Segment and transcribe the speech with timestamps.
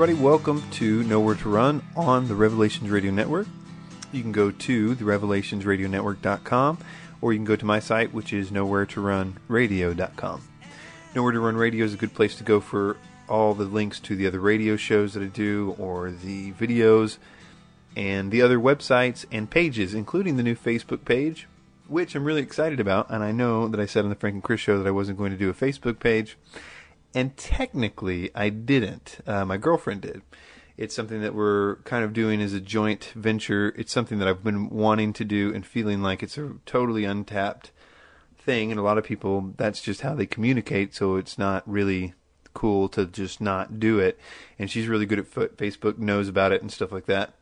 [0.00, 3.46] Everybody, welcome to Nowhere to Run on the Revelations Radio Network.
[4.12, 6.78] You can go to the revelationsradionetwork.com
[7.20, 10.42] or you can go to my site, which is nowheretorunradio.com.
[11.14, 12.96] Nowhere to Run Radio is a good place to go for
[13.28, 17.18] all the links to the other radio shows that I do or the videos
[17.94, 21.46] and the other websites and pages, including the new Facebook page,
[21.88, 23.10] which I'm really excited about.
[23.10, 25.18] And I know that I said on the Frank and Chris show that I wasn't
[25.18, 26.38] going to do a Facebook page.
[27.14, 29.18] And technically, I didn't.
[29.26, 30.22] Uh, my girlfriend did.
[30.76, 33.74] It's something that we're kind of doing as a joint venture.
[33.76, 37.70] It's something that I've been wanting to do and feeling like it's a totally untapped
[38.38, 38.70] thing.
[38.70, 40.94] And a lot of people, that's just how they communicate.
[40.94, 42.14] So it's not really
[42.54, 44.18] cool to just not do it.
[44.58, 45.56] And she's really good at foot.
[45.56, 47.34] Facebook, knows about it and stuff like that.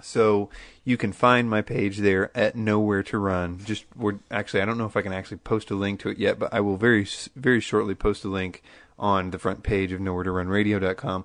[0.00, 0.50] So
[0.84, 3.60] you can find my page there at Nowhere to Run.
[3.64, 6.18] Just we're actually I don't know if I can actually post a link to it
[6.18, 8.62] yet, but I will very very shortly post a link
[8.98, 11.24] on the front page of Nowhere to Run Radio.com.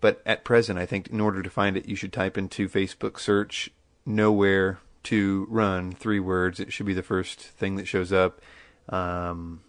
[0.00, 3.18] But at present, I think in order to find it, you should type into Facebook
[3.18, 3.70] search
[4.04, 6.60] Nowhere to Run three words.
[6.60, 8.40] It should be the first thing that shows up.
[8.88, 9.62] Um,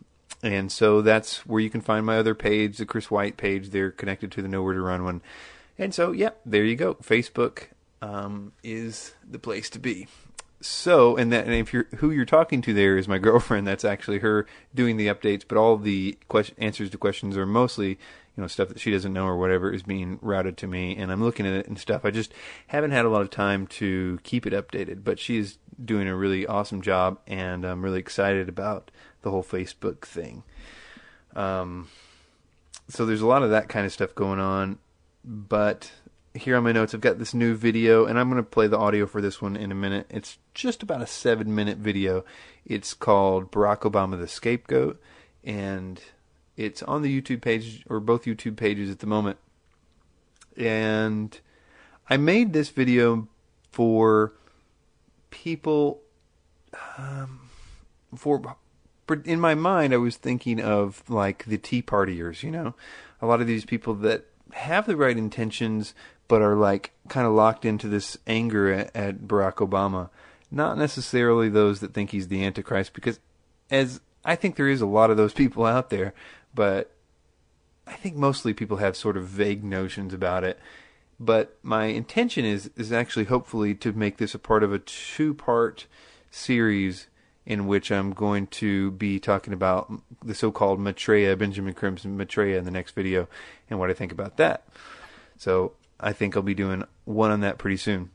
[0.43, 3.69] and so that's where you can find my other page, the Chris White page.
[3.69, 5.21] They're connected to the Nowhere to Run one.
[5.79, 6.95] And so, yeah, there you go.
[6.95, 7.67] Facebook
[8.01, 10.07] um, is the place to be.
[10.59, 13.67] So, and that, and if you're who you're talking to there is my girlfriend.
[13.67, 17.89] That's actually her doing the updates, but all the question, answers to questions are mostly,
[17.89, 17.97] you
[18.41, 21.23] know, stuff that she doesn't know or whatever is being routed to me, and I'm
[21.23, 22.05] looking at it and stuff.
[22.05, 22.33] I just
[22.67, 26.47] haven't had a lot of time to keep it updated, but she's doing a really
[26.47, 28.89] awesome job, and I'm really excited about
[29.21, 30.43] the whole Facebook thing.
[31.35, 31.87] Um,
[32.89, 34.79] so there's a lot of that kind of stuff going on,
[35.23, 35.91] but
[36.37, 38.77] here on my notes, I've got this new video, and I'm going to play the
[38.77, 40.07] audio for this one in a minute.
[40.09, 42.23] It's just about a seven minute video.
[42.65, 45.01] It's called Barack Obama the Scapegoat,
[45.43, 46.01] and
[46.55, 49.37] it's on the YouTube page, or both YouTube pages at the moment.
[50.55, 51.39] And
[52.09, 53.27] I made this video
[53.71, 54.33] for
[55.29, 56.01] people,
[56.97, 57.49] um,
[58.15, 58.41] for,
[59.25, 62.73] in my mind, I was thinking of like the Tea Partiers, you know?
[63.21, 65.93] A lot of these people that have the right intentions,
[66.27, 70.09] but are like kind of locked into this anger at, at Barack Obama.
[70.49, 73.19] Not necessarily those that think he's the Antichrist, because
[73.69, 76.13] as I think there is a lot of those people out there,
[76.53, 76.91] but
[77.85, 80.59] I think mostly people have sort of vague notions about it.
[81.19, 85.33] But my intention is is actually hopefully to make this a part of a two
[85.33, 85.87] part
[86.29, 87.07] series
[87.45, 89.89] in which I'm going to be talking about
[90.21, 93.29] the so-called Maitreya, Benjamin Creme's Maitreya in the next video,
[93.69, 94.67] and what I think about that.
[95.37, 98.11] So I think I'll be doing one on that pretty soon.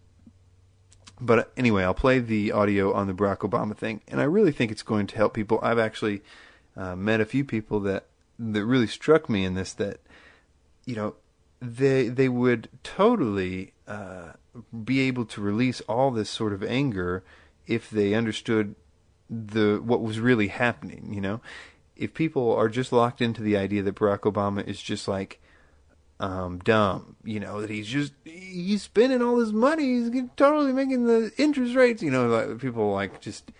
[1.20, 4.72] But anyway, I'll play the audio on the Barack Obama thing, and I really think
[4.72, 5.60] it's going to help people.
[5.62, 6.22] I've actually
[6.76, 8.06] uh, met a few people that
[8.38, 10.00] that really struck me in this that
[10.84, 11.15] you know
[11.60, 14.32] they they would totally uh,
[14.84, 17.22] be able to release all this sort of anger
[17.66, 18.75] if they understood
[19.31, 21.12] the what was really happening.
[21.12, 21.41] You know,
[21.97, 25.41] if people are just locked into the idea that Barack Obama is just like
[26.22, 31.07] um, dumb, you know, that he's just he's spending all his money, he's totally making
[31.07, 32.01] the interest rates.
[32.01, 33.51] You know, like people like just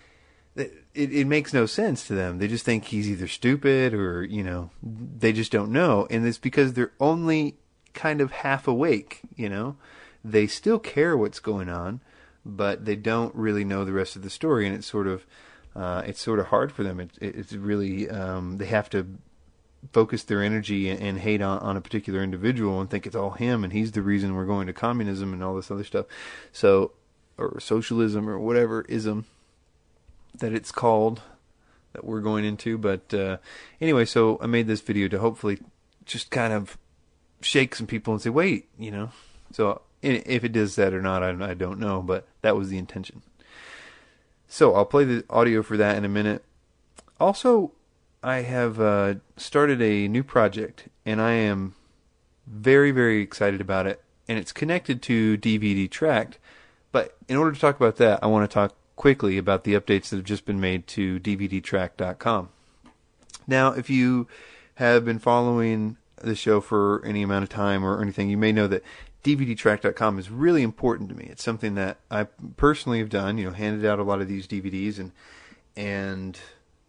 [0.55, 2.38] it, it makes no sense to them.
[2.38, 6.38] They just think he's either stupid or you know they just don't know, and it's
[6.38, 7.56] because they're only
[7.94, 9.23] kind of half awake.
[9.35, 9.76] You know,
[10.25, 12.00] they still care what's going on,
[12.47, 15.26] but they don't really know the rest of the story, and it's sort of
[15.75, 17.00] uh, it's sort of hard for them.
[17.00, 19.05] It, it, it's really um, they have to
[19.90, 23.32] focus their energy and, and hate on, on a particular individual and think it's all
[23.32, 26.06] him and he's the reason we're going to communism and all this other stuff.
[26.52, 26.93] So,
[27.38, 29.25] or socialism or whatever ism
[30.38, 31.23] that it's called
[31.93, 32.79] that we're going into.
[32.79, 33.38] But uh,
[33.81, 35.58] anyway, so I made this video to hopefully
[36.05, 36.79] just kind of
[37.40, 39.11] shake some people and say, wait, you know.
[39.52, 42.79] So if it does that or not, I, I don't know, but that was the
[42.79, 43.23] intention.
[44.49, 46.44] So I'll play the audio for that in a minute.
[47.19, 47.73] Also,
[48.22, 51.74] I have uh, started a new project, and I am
[52.46, 54.02] very, very excited about it.
[54.28, 56.38] And it's connected to DVD Tract.
[56.92, 60.10] But in order to talk about that, I want to talk quickly about the updates
[60.10, 62.50] that have just been made to DVDTract.com.
[63.46, 64.28] Now, if you
[64.76, 68.69] have been following the show for any amount of time or anything, you may know
[68.69, 68.84] that
[69.24, 71.26] DVDtract.com is really important to me.
[71.30, 72.24] It's something that I
[72.56, 75.12] personally have done, you know, handed out a lot of these DVDs and
[75.74, 76.38] and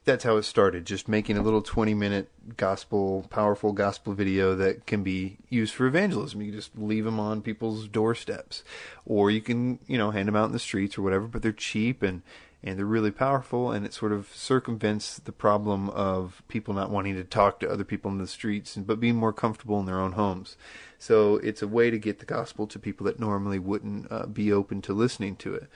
[0.05, 4.85] that's how it started, just making a little 20 minute gospel, powerful gospel video that
[4.85, 6.41] can be used for evangelism.
[6.41, 8.63] You just leave them on people's doorsteps.
[9.05, 11.51] Or you can, you know, hand them out in the streets or whatever, but they're
[11.51, 12.21] cheap and
[12.65, 17.13] and they're really powerful and it sort of circumvents the problem of people not wanting
[17.13, 20.13] to talk to other people in the streets but being more comfortable in their own
[20.13, 20.55] homes.
[20.97, 24.53] So it's a way to get the gospel to people that normally wouldn't uh, be
[24.53, 25.69] open to listening to it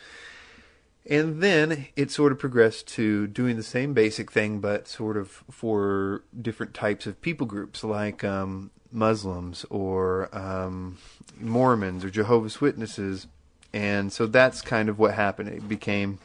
[1.09, 5.43] and then it sort of progressed to doing the same basic thing, but sort of
[5.49, 10.97] for different types of people groups, like um, Muslims or um,
[11.39, 13.27] Mormons or Jehovah's Witnesses.
[13.73, 15.49] And so that's kind of what happened.
[15.49, 16.19] It became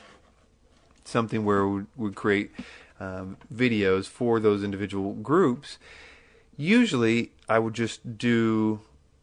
[1.05, 2.51] something where we would create
[2.99, 5.79] um, videos for those individual groups.
[6.57, 8.81] Usually, I would just do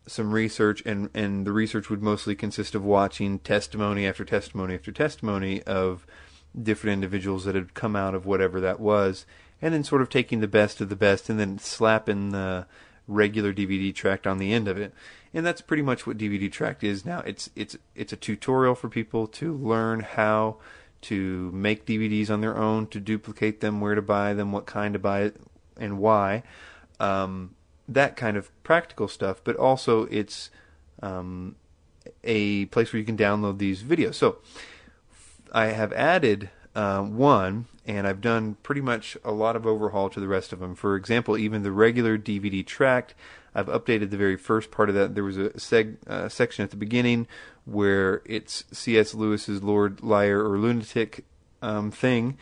[0.10, 4.92] some research, and, and the research would mostly consist of watching testimony after testimony after
[4.92, 6.06] testimony of
[6.60, 9.26] different individuals that had come out of whatever that was,
[9.62, 12.66] and then sort of taking the best of the best and then slapping the
[13.08, 14.94] regular DVD tract on the end of it.
[15.34, 17.20] And that's pretty much what DVD tract is now.
[17.20, 20.58] It's it's it's a tutorial for people to learn how
[21.02, 24.94] to make DVDs on their own, to duplicate them, where to buy them, what kind
[24.94, 25.32] to buy
[25.78, 26.44] and why.
[27.00, 27.56] Um,
[27.94, 30.50] that kind of practical stuff, but also it's
[31.02, 31.56] um,
[32.24, 34.16] a place where you can download these videos.
[34.16, 34.38] So
[35.52, 40.20] I have added uh, one, and I've done pretty much a lot of overhaul to
[40.20, 40.76] the rest of them.
[40.76, 43.16] For example, even the regular DVD tract,
[43.56, 45.16] I've updated the very first part of that.
[45.16, 47.28] There was a seg- uh, section at the beginning
[47.66, 49.14] where it's C.S.
[49.14, 51.26] Lewis's Lord, Liar, or Lunatic
[51.62, 52.38] um, thing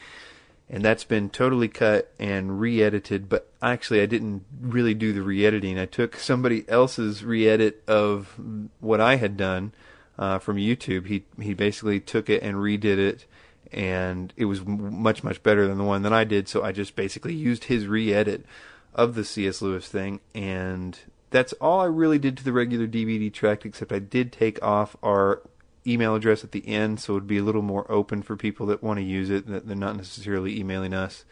[0.69, 5.79] and that's been totally cut and re-edited but actually i didn't really do the re-editing.
[5.79, 8.35] I took somebody else's re-edit of
[8.79, 9.73] what i had done
[10.17, 11.07] uh, from youtube.
[11.07, 13.25] He he basically took it and redid it
[13.71, 16.47] and it was much much better than the one that i did.
[16.47, 18.45] So i just basically used his re-edit
[18.93, 20.99] of the cs lewis thing and
[21.29, 24.95] that's all i really did to the regular dvd tract except i did take off
[25.03, 25.41] our
[25.87, 28.65] email address at the end, so it would be a little more open for people
[28.67, 29.47] that want to use it.
[29.47, 31.25] That they're not necessarily emailing us.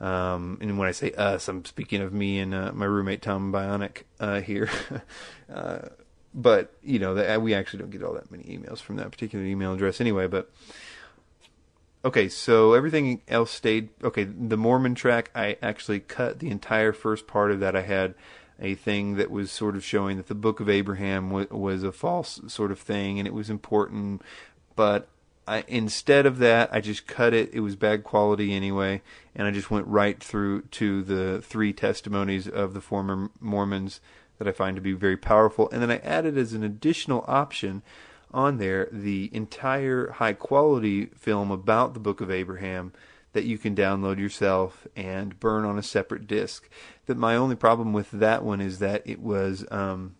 [0.00, 3.52] Um, and when I say us, I'm speaking of me and uh, my roommate Tom
[3.52, 4.70] Bionic uh, here.
[5.52, 5.88] uh,
[6.34, 9.44] but you know, the, we actually don't get all that many emails from that particular
[9.44, 10.26] email address anyway.
[10.26, 10.50] But
[12.04, 13.88] okay, so everything else stayed.
[14.02, 17.74] Okay, the Mormon track, I actually cut the entire first part of that.
[17.74, 18.14] I had
[18.60, 21.92] a thing that was sort of showing that the Book of Abraham w- was a
[21.92, 24.22] false sort of thing, and it was important.
[24.74, 25.08] But
[25.46, 27.50] I, instead of that, I just cut it.
[27.52, 29.02] It was bad quality anyway,
[29.34, 34.00] and I just went right through to the three testimonies of the former Mormons
[34.38, 35.68] that I find to be very powerful.
[35.70, 37.82] And then I added as an additional option
[38.32, 42.92] on there the entire high quality film about the Book of Abraham
[43.32, 46.68] that you can download yourself and burn on a separate disk.
[47.06, 50.16] That my only problem with that one is that it was um,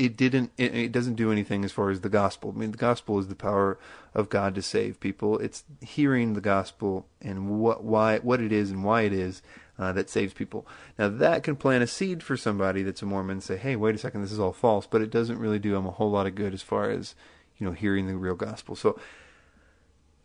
[0.00, 2.52] it didn't it, it, doesn't do anything as far as the gospel.
[2.54, 3.78] I mean, the gospel is the power
[4.14, 5.38] of God to save people.
[5.38, 9.42] It's hearing the gospel and what why what it is and why it is
[9.78, 10.66] uh, that saves people.
[10.98, 13.94] Now that can plant a seed for somebody that's a Mormon and say, "Hey, wait
[13.94, 16.26] a second, this is all false," but it doesn't really do them a whole lot
[16.26, 17.14] of good as far as
[17.58, 18.76] you know hearing the real gospel.
[18.76, 18.98] So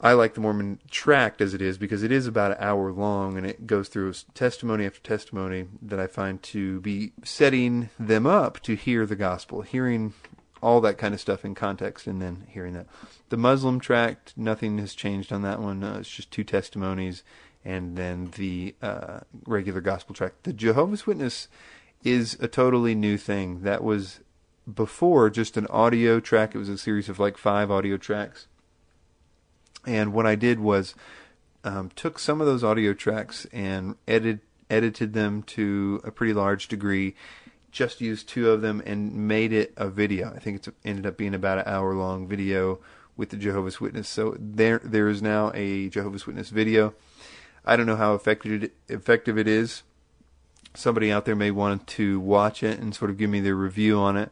[0.05, 3.39] I like the Mormon tract as it is because it is about an hour long
[3.39, 8.59] and it goes through testimony after testimony that I find to be setting them up
[8.62, 10.13] to hear the gospel, hearing
[10.62, 12.85] all that kind of stuff in context and then hearing that.
[13.29, 15.83] The Muslim tract, nothing has changed on that one.
[15.83, 17.24] Uh, it's just two testimonies
[17.65, 20.43] and then the uh, regular gospel tract.
[20.43, 21.47] The Jehovah's Witness
[22.03, 23.63] is a totally new thing.
[23.63, 24.19] That was
[24.71, 26.53] before just an audio track.
[26.53, 28.45] It was a series of like five audio tracks
[29.85, 30.95] and what I did was
[31.63, 34.39] um, took some of those audio tracks and edit,
[34.69, 37.15] edited them to a pretty large degree.
[37.71, 40.31] Just used two of them and made it a video.
[40.33, 42.79] I think it ended up being about an hour long video
[43.17, 44.07] with the Jehovah's Witness.
[44.07, 46.93] So there there is now a Jehovah's Witness video.
[47.65, 49.83] I don't know how effective it, effective it is.
[50.75, 53.97] Somebody out there may want to watch it and sort of give me their review
[53.97, 54.31] on it.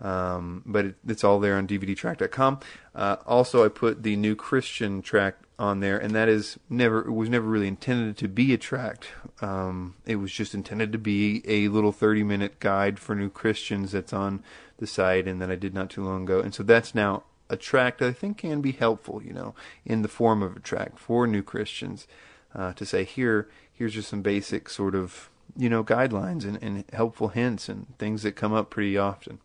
[0.00, 2.60] Um, but it, it's all there on dvdtract.com.
[2.94, 7.12] Uh, also, I put the new Christian track on there, and that is never it
[7.12, 9.06] was never really intended to be a track.
[9.40, 13.92] Um, it was just intended to be a little 30 minute guide for new Christians
[13.92, 14.42] that's on
[14.78, 16.40] the site, and that I did not too long ago.
[16.40, 20.02] And so that's now a track that I think can be helpful, you know, in
[20.02, 22.06] the form of a track for new Christians
[22.54, 26.84] uh, to say here here's just some basic sort of you know guidelines and, and
[26.92, 29.38] helpful hints and things that come up pretty often.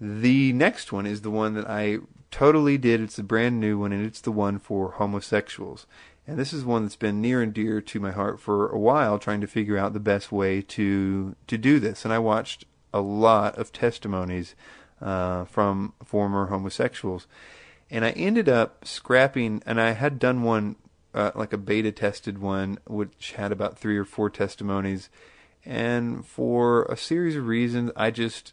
[0.00, 1.98] The next one is the one that I
[2.30, 3.00] totally did.
[3.00, 5.86] It's a brand new one, and it's the one for homosexuals.
[6.26, 9.18] And this is one that's been near and dear to my heart for a while,
[9.18, 12.04] trying to figure out the best way to to do this.
[12.04, 14.54] And I watched a lot of testimonies
[15.00, 17.26] uh, from former homosexuals,
[17.90, 20.76] And I ended up scrapping, and I had done one,
[21.14, 25.08] uh, like a beta tested one, which had about three or four testimonies.
[25.64, 28.52] And for a series of reasons, I just,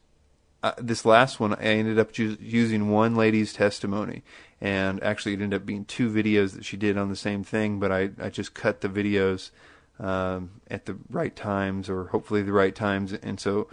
[0.65, 4.23] uh, this last one, I ended up ju- using one lady's testimony.
[4.59, 7.79] And actually, it ended up being two videos that she did on the same thing,
[7.79, 9.51] but I, I just cut the videos
[9.99, 13.13] um, at the right times, or hopefully the right times.
[13.13, 13.69] And so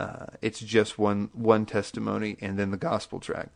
[0.00, 3.50] uh, it's just one one testimony and then the gospel track.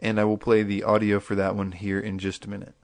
[0.00, 2.74] And I will play the audio for that one here in just a minute.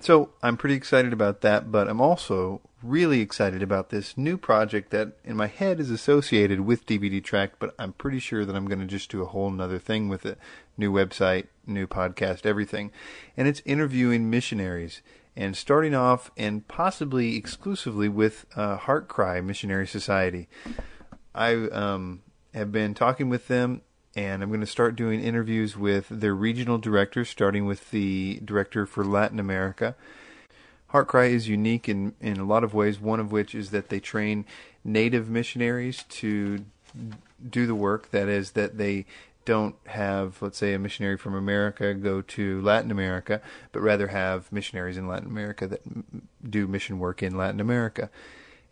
[0.00, 4.90] So I'm pretty excited about that, but I'm also really excited about this new project
[4.92, 8.66] that in my head is associated with DVD Tract, but I'm pretty sure that I'm
[8.66, 10.38] going to just do a whole nother thing with it.
[10.78, 12.90] New website, new podcast, everything.
[13.36, 15.02] And it's interviewing missionaries
[15.36, 20.48] and starting off and possibly exclusively with uh, Heart Cry Missionary Society.
[21.34, 22.22] I um,
[22.54, 23.82] have been talking with them,
[24.16, 28.86] and I'm going to start doing interviews with their regional directors, starting with the director
[28.86, 29.94] for Latin America.
[30.92, 34.00] HeartCry is unique in, in a lot of ways, one of which is that they
[34.00, 34.44] train
[34.82, 36.64] native missionaries to
[37.48, 38.10] do the work.
[38.10, 39.06] That is, that they
[39.44, 43.40] don't have, let's say, a missionary from America go to Latin America,
[43.70, 45.82] but rather have missionaries in Latin America that
[46.50, 48.10] do mission work in Latin America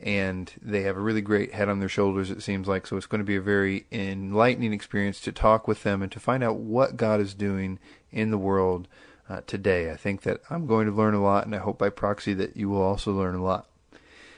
[0.00, 2.86] and they have a really great head on their shoulders it seems like.
[2.86, 6.20] So it's going to be a very enlightening experience to talk with them and to
[6.20, 7.78] find out what god is doing
[8.12, 8.86] in the world
[9.28, 9.90] uh, today.
[9.90, 12.56] I think that i'm going to learn a lot and i hope by proxy that
[12.56, 13.68] you will also learn a lot.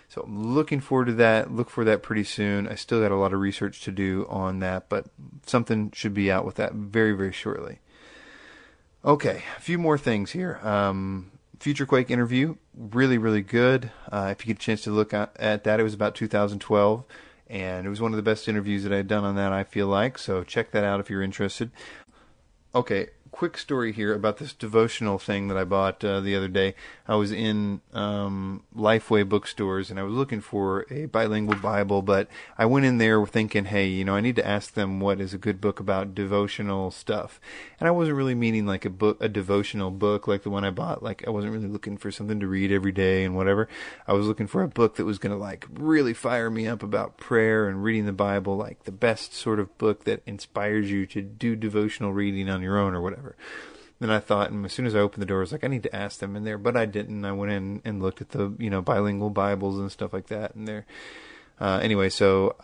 [0.08, 1.52] So i'm looking forward to that.
[1.52, 2.66] Look for that pretty soon.
[2.66, 5.06] I still got a lot of research to do on that but
[5.46, 7.80] something should be out with that very very shortly.
[9.04, 10.58] Okay a few more things here.
[10.62, 13.90] Um, Future Quake interview, really, really good.
[14.10, 17.04] Uh, if you get a chance to look at, at that, it was about 2012,
[17.48, 19.64] and it was one of the best interviews that I had done on that, I
[19.64, 20.16] feel like.
[20.16, 21.70] So check that out if you're interested.
[22.74, 26.74] Okay, quick story here about this devotional thing that I bought uh, the other day.
[27.06, 32.28] I was in um, Lifeway bookstores and I was looking for a bilingual Bible, but
[32.58, 35.32] I went in there thinking, hey, you know, I need to ask them what is
[35.32, 37.40] a good book about devotional stuff.
[37.78, 40.70] And I wasn't really meaning like a book, a devotional book like the one I
[40.70, 41.02] bought.
[41.02, 43.68] Like I wasn't really looking for something to read every day and whatever.
[44.06, 46.82] I was looking for a book that was going to like really fire me up
[46.82, 51.06] about prayer and reading the Bible, like the best sort of book that inspires you
[51.06, 53.36] to do devotional reading on your own or whatever whatever.
[53.98, 55.68] Then I thought, and as soon as I opened the door, I was like, I
[55.68, 57.24] need to ask them in there, but I didn't.
[57.24, 60.54] I went in and looked at the, you know, bilingual Bibles and stuff like that
[60.54, 60.86] in there.
[61.60, 62.56] Uh, anyway, so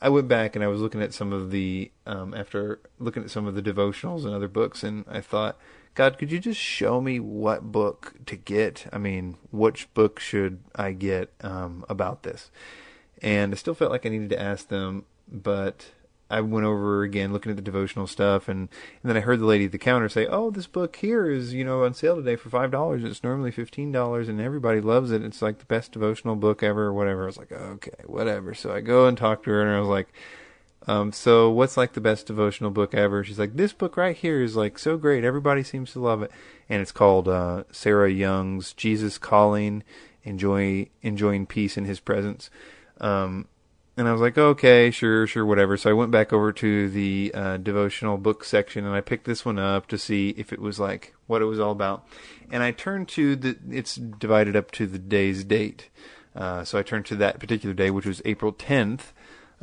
[0.00, 3.30] I went back and I was looking at some of the, um, after looking at
[3.30, 5.56] some of the devotionals and other books, and I thought,
[5.94, 8.86] God, could you just show me what book to get?
[8.92, 12.50] I mean, which book should I get um, about this?
[13.22, 15.86] And I still felt like I needed to ask them, but
[16.34, 18.68] I went over again looking at the devotional stuff, and, and
[19.04, 21.64] then I heard the lady at the counter say, "Oh, this book here is you
[21.64, 23.04] know on sale today for five dollars.
[23.04, 25.22] It's normally fifteen dollars, and everybody loves it.
[25.22, 28.74] It's like the best devotional book ever, or whatever." I was like, "Okay, whatever." So
[28.74, 30.08] I go and talk to her, and I was like,
[30.88, 34.42] um, "So what's like the best devotional book ever?" She's like, "This book right here
[34.42, 35.22] is like so great.
[35.22, 36.32] Everybody seems to love it,
[36.68, 39.84] and it's called uh, Sarah Young's Jesus Calling,
[40.24, 42.50] Enjoy Enjoying Peace in His Presence."
[43.00, 43.46] Um,
[43.96, 45.76] and I was like, okay, sure, sure, whatever.
[45.76, 49.44] So I went back over to the uh, devotional book section and I picked this
[49.44, 52.04] one up to see if it was like what it was all about.
[52.50, 55.90] And I turned to the, it's divided up to the day's date.
[56.34, 59.12] Uh, so I turned to that particular day, which was April 10th.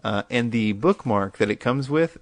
[0.02, 2.18] Uh, and the bookmark that it comes with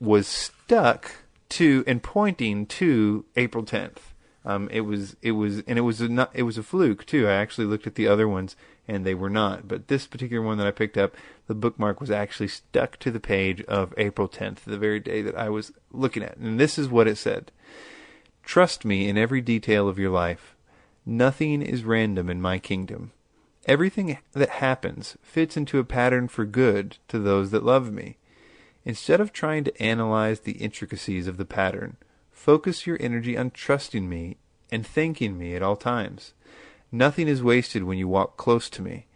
[0.00, 1.12] was stuck
[1.50, 3.98] to and pointing to April 10th.
[4.46, 7.28] Um, it was, it was, and it was a, it was a fluke too.
[7.28, 8.56] I actually looked at the other ones
[8.90, 9.68] and they were not.
[9.68, 11.16] But this particular one that I picked up,
[11.46, 15.36] the bookmark was actually stuck to the page of April 10th, the very day that
[15.36, 16.36] I was looking at.
[16.38, 17.52] And this is what it said
[18.42, 20.56] Trust me in every detail of your life.
[21.06, 23.12] Nothing is random in my kingdom.
[23.66, 28.16] Everything that happens fits into a pattern for good to those that love me.
[28.84, 31.96] Instead of trying to analyze the intricacies of the pattern,
[32.32, 34.38] focus your energy on trusting me
[34.72, 36.32] and thanking me at all times.
[36.92, 39.06] Nothing is wasted when you walk close to me.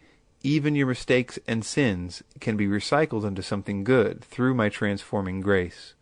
[0.43, 5.93] Even your mistakes and sins can be recycled into something good through my transforming grace.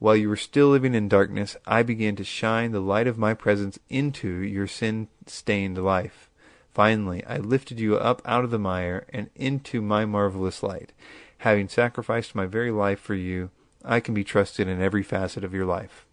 [0.00, 3.34] While you were still living in darkness, I began to shine the light of my
[3.34, 6.28] presence into your sin stained life.
[6.72, 10.92] Finally, I lifted you up out of the mire and into my marvelous light.
[11.38, 13.50] Having sacrificed my very life for you,
[13.84, 16.04] I can be trusted in every facet of your life.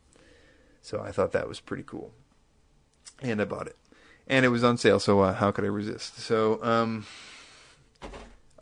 [0.81, 2.11] So I thought that was pretty cool.
[3.21, 3.77] And I bought it
[4.27, 4.99] and it was on sale.
[4.99, 6.19] So uh, how could I resist?
[6.19, 7.05] So um,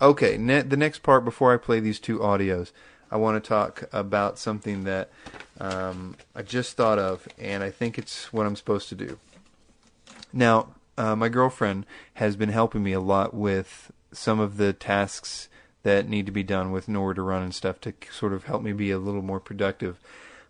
[0.01, 2.71] okay, ne- the next part before I play these two audios,
[3.11, 5.09] I want to talk about something that
[5.59, 9.19] um, I just thought of, and I think it's what I'm supposed to do.
[10.33, 10.67] Now,
[10.97, 15.49] uh, my girlfriend has been helping me a lot with some of the tasks
[15.83, 18.63] that need to be done with nowhere to run and stuff to sort of help
[18.63, 19.99] me be a little more productive.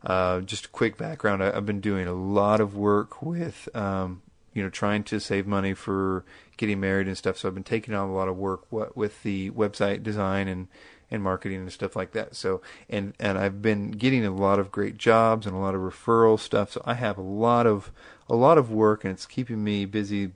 [0.03, 4.21] Uh, just a quick background: I, have been doing a lot of work with, um,
[4.55, 6.23] you know, trying to save money for
[6.57, 7.37] getting married and stuff.
[7.37, 10.67] So I've been taking on a lot of work with the website design and
[11.11, 12.35] and marketing and stuff like that.
[12.35, 15.81] So and and I've been getting a lot of great jobs and a lot of
[15.81, 16.71] referral stuff.
[16.71, 17.91] So I have a lot of
[18.29, 20.31] a lot of work and it's keeping me busy.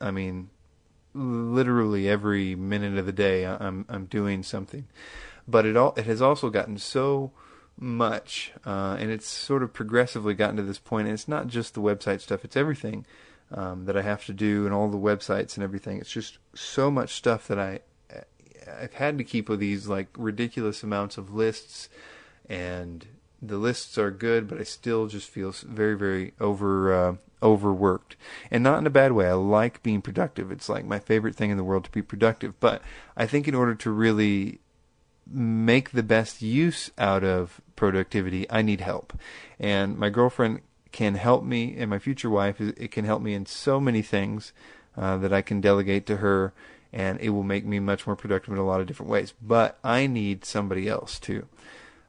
[0.00, 0.48] I mean,
[1.12, 4.86] literally every minute of the day I'm I'm doing something.
[5.48, 7.32] But it all it has also gotten so
[7.78, 11.08] much, uh, and it's sort of progressively gotten to this point.
[11.08, 13.04] And it's not just the website stuff; it's everything
[13.52, 15.98] um, that I have to do, and all the websites and everything.
[15.98, 17.80] It's just so much stuff that I
[18.68, 21.88] I've had to keep with these like ridiculous amounts of lists,
[22.48, 23.06] and
[23.40, 28.16] the lists are good, but I still just feel very very over uh, overworked,
[28.50, 29.28] and not in a bad way.
[29.28, 30.50] I like being productive.
[30.50, 32.58] It's like my favorite thing in the world to be productive.
[32.60, 32.82] But
[33.16, 34.60] I think in order to really
[35.28, 39.12] make the best use out of productivity, I need help,
[39.58, 40.60] and my girlfriend
[40.96, 44.54] can help me, and my future wife it can help me in so many things
[44.96, 46.54] uh, that I can delegate to her
[46.90, 49.34] and it will make me much more productive in a lot of different ways.
[49.42, 51.46] But I need somebody else too.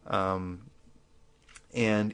[0.05, 0.69] Um,
[1.73, 2.13] and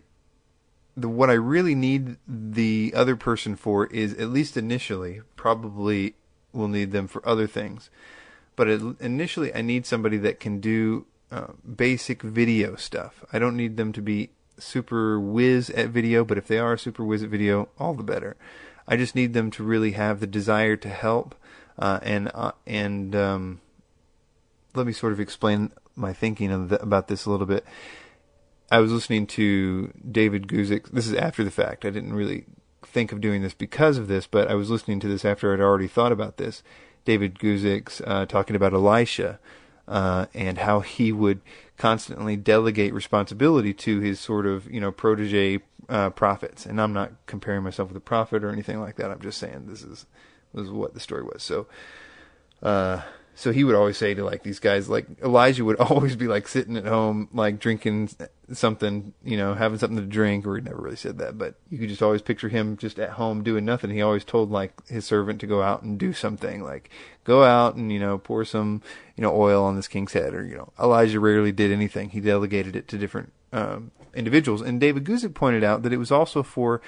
[0.98, 6.16] the what I really need the other person for is at least initially probably
[6.54, 7.92] will need them for other things.
[8.56, 13.24] But it, initially, I need somebody that can do uh, basic video stuff.
[13.32, 17.04] I don't need them to be super whiz at video, but if they are super
[17.04, 18.36] whiz at video, all the better.
[18.88, 21.36] I just need them to really have the desire to help
[21.78, 23.62] uh, and uh, and um,
[24.76, 27.66] let me sort of explain my thinking the, about this a little bit.
[28.72, 30.90] I was listening to David Guzik.
[30.92, 31.86] This is after the fact.
[31.86, 32.46] I didn't really
[32.82, 35.60] think of doing this because of this, but I was listening to this after I'd
[35.60, 36.64] already thought about this.
[37.06, 39.40] David Guzik's uh, talking about Elisha
[39.88, 41.42] uh, and how he would
[41.78, 46.66] constantly delegate responsibility to his sort of you know protege uh, prophets.
[46.66, 49.12] And I'm not comparing myself with a prophet or anything like that.
[49.12, 50.06] I'm just saying this is
[50.54, 51.42] was what the story was.
[51.42, 51.68] So,
[52.62, 53.02] uh,
[53.36, 56.48] so he would always say to like these guys, like Elijah would always be like
[56.48, 58.10] sitting at home, like drinking
[58.52, 61.80] something, you know, having something to drink, or he never really said that, but you
[61.80, 63.90] could just always picture him just at home doing nothing.
[63.90, 66.90] He always told like his servant to go out and do something, like
[67.24, 68.82] go out and, you know, pour some,
[69.16, 72.10] you know, oil on this king's head, or, you know, Elijah rarely did anything.
[72.10, 74.62] He delegated it to different, um, individuals.
[74.62, 76.82] And David Guzik pointed out that it was also for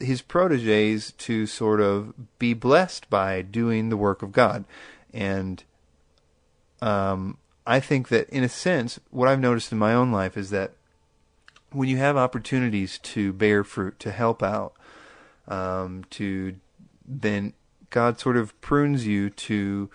[0.00, 4.64] his proteges to sort of be blessed by doing the work of God.
[5.12, 5.62] And
[6.80, 10.50] um, I think that, in a sense, what I've noticed in my own life is
[10.50, 10.72] that
[11.70, 14.74] when you have opportunities to bear fruit, to help out,
[15.48, 16.56] um, to
[17.06, 17.54] then
[17.90, 19.90] God sort of prunes you to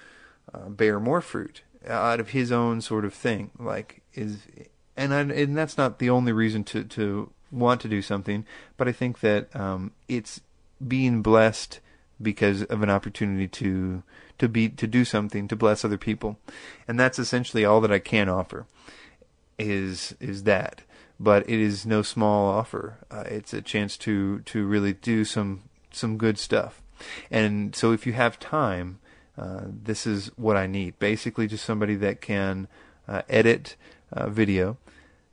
[0.53, 3.51] uh, bear more fruit out of His own sort of thing.
[3.57, 4.39] Like is,
[4.97, 8.45] and I, and that's not the only reason to to want to do something,
[8.77, 10.41] but I think that um, it's
[10.85, 11.79] being blessed
[12.21, 14.03] because of an opportunity to
[14.41, 16.39] to be to do something to bless other people,
[16.87, 18.65] and that's essentially all that I can offer.
[19.59, 20.81] Is is that,
[21.19, 22.97] but it is no small offer.
[23.11, 26.81] Uh, it's a chance to to really do some some good stuff,
[27.29, 28.97] and so if you have time,
[29.37, 30.97] uh, this is what I need.
[30.97, 32.67] Basically, just somebody that can
[33.07, 33.75] uh, edit
[34.11, 34.77] uh, video,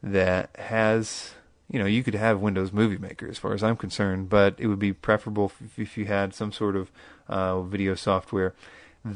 [0.02, 1.32] that has
[1.70, 4.66] you know, you could have Windows Movie Maker as far as I'm concerned, but it
[4.68, 6.90] would be preferable if, if you had some sort of
[7.28, 8.54] uh, video software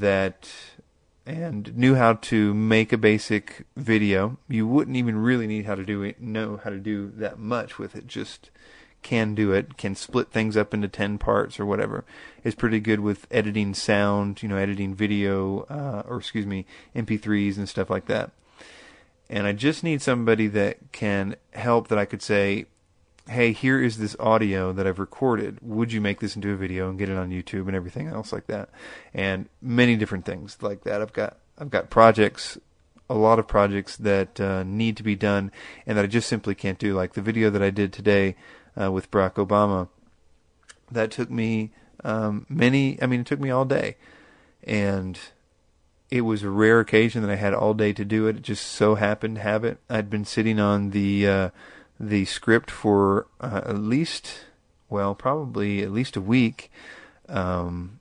[0.01, 0.51] that
[1.25, 4.39] and knew how to make a basic video.
[4.49, 7.79] You wouldn't even really need how to do it, know how to do that much
[7.79, 8.07] with it.
[8.07, 8.51] Just
[9.03, 12.05] can do it, can split things up into 10 parts or whatever.
[12.45, 17.57] Is pretty good with editing sound, you know, editing video, uh, or excuse me, MP3s
[17.57, 18.33] and stuff like that
[19.33, 22.67] and I just need somebody that can help that I could say,
[23.29, 25.59] hey, here is this audio that I've recorded.
[25.63, 28.33] Would you make this into a video and get it on YouTube and everything else
[28.33, 28.69] like that?
[29.15, 31.01] And many different things like that.
[31.01, 32.59] I've got I've got projects,
[33.09, 35.53] a lot of projects that uh, need to be done
[35.87, 36.95] and that I just simply can't do.
[36.95, 38.37] Like the video that I did today
[38.81, 39.89] uh, with Barack Obama,
[40.91, 41.71] that took me
[42.05, 43.01] um, many.
[43.01, 43.97] I mean, it took me all day,
[44.65, 45.19] and
[46.11, 48.37] it was a rare occasion that I had all day to do it.
[48.37, 49.79] It just so happened to have it.
[49.89, 51.51] I'd been sitting on the uh,
[52.03, 54.47] the script for uh, at least,
[54.91, 56.71] well, probably at least a week,
[57.29, 58.01] um,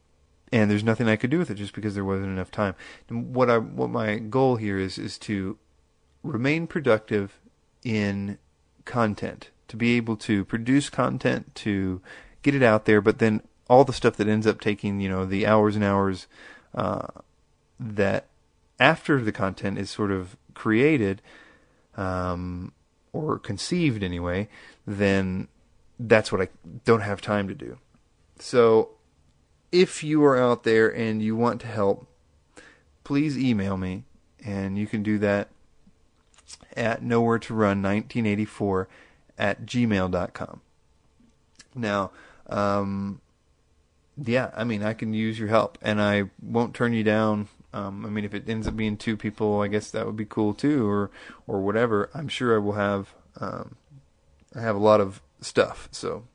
[0.51, 2.73] and there's nothing I could do with it just because there wasn't enough time.
[3.07, 5.57] And what I what my goal here is is to
[6.23, 7.39] remain productive
[7.83, 8.39] in
[8.85, 12.01] content, to be able to produce content, to
[12.41, 15.25] get it out there, but then all the stuff that ends up taking, you know,
[15.25, 16.27] the hours and hours
[16.73, 17.07] uh,
[17.79, 18.25] that
[18.79, 21.21] after the content is sort of created
[21.95, 22.73] um,
[23.13, 24.47] or conceived anyway,
[24.85, 25.47] then
[25.99, 26.47] that's what I
[26.85, 27.77] don't have time to do.
[28.39, 28.91] So
[29.71, 32.07] if you are out there and you want to help,
[33.03, 34.03] please email me,
[34.45, 35.49] and you can do that
[36.75, 38.87] at nowhere to run 1984
[39.37, 40.61] at gmail.com.
[41.75, 42.11] Now,
[42.47, 43.21] um,
[44.17, 47.47] yeah, I mean, I can use your help, and I won't turn you down.
[47.73, 50.25] Um, I mean, if it ends up being two people, I guess that would be
[50.25, 51.11] cool too, or
[51.47, 52.09] or whatever.
[52.13, 53.13] I'm sure I will have.
[53.39, 53.75] Um,
[54.53, 56.25] I have a lot of stuff, so,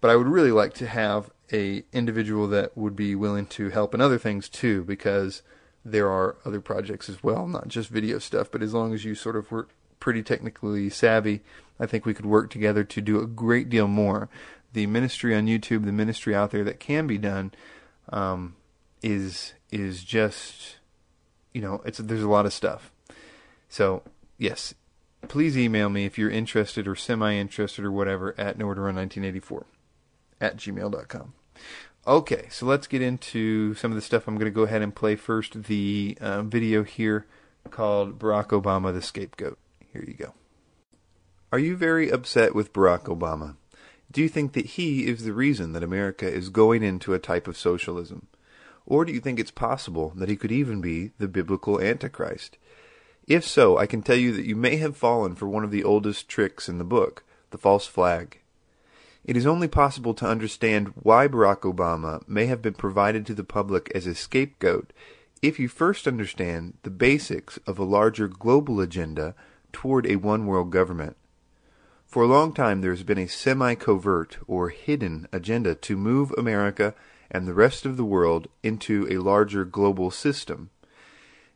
[0.00, 3.94] but I would really like to have a individual that would be willing to help
[3.94, 5.42] in other things too, because
[5.84, 8.50] there are other projects as well, not just video stuff.
[8.50, 11.40] But as long as you sort of work pretty technically savvy,
[11.80, 14.28] I think we could work together to do a great deal more.
[14.72, 17.52] The ministry on YouTube, the ministry out there that can be done,
[18.10, 18.56] um,
[19.02, 20.76] is is just
[21.52, 22.92] you know it's there's a lot of stuff.
[23.68, 24.02] So
[24.38, 24.74] yes,
[25.28, 28.96] please email me if you're interested or semi interested or whatever at nowhere to run
[28.96, 29.66] 1984
[30.40, 31.32] at gmail.com.
[32.06, 34.28] Okay, so let's get into some of the stuff.
[34.28, 37.26] I'm going to go ahead and play first the uh, video here
[37.70, 39.58] called Barack Obama the Scapegoat.
[39.92, 40.34] Here you go.
[41.50, 43.56] Are you very upset with Barack Obama?
[44.12, 47.48] Do you think that he is the reason that America is going into a type
[47.48, 48.28] of socialism?
[48.86, 52.56] Or do you think it's possible that he could even be the biblical Antichrist?
[53.26, 55.82] If so, I can tell you that you may have fallen for one of the
[55.82, 58.38] oldest tricks in the book, the false flag.
[59.24, 63.42] It is only possible to understand why Barack Obama may have been provided to the
[63.42, 64.92] public as a scapegoat
[65.42, 69.34] if you first understand the basics of a larger global agenda
[69.72, 71.16] toward a one world government.
[72.06, 76.32] For a long time, there has been a semi covert or hidden agenda to move
[76.38, 76.94] America
[77.30, 80.70] and the rest of the world into a larger global system.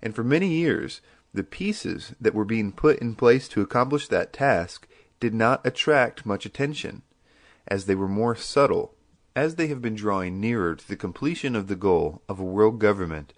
[0.02, 1.00] And for many years,
[1.32, 4.88] the pieces that were being put in place to accomplish that task
[5.20, 7.02] did not attract much attention
[7.68, 8.94] as they were more subtle.
[9.36, 12.80] As they have been drawing nearer to the completion of the goal of a world
[12.80, 13.32] government,